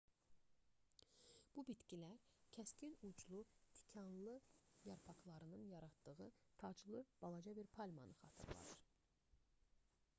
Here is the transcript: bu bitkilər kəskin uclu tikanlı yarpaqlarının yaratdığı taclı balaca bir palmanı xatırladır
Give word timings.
bu 1.55 1.63
bitkilər 1.65 2.21
kəskin 2.55 2.95
uclu 3.09 3.41
tikanlı 3.79 4.33
yarpaqlarının 4.89 5.67
yaratdığı 5.73 6.29
taclı 6.63 7.03
balaca 7.27 7.55
bir 7.59 7.67
palmanı 7.77 8.17
xatırladır 8.23 8.73